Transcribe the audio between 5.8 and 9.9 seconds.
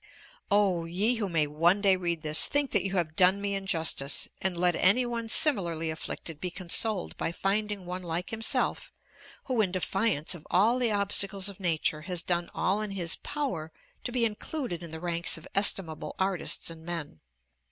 afflicted be consoled by finding one like himself, who, in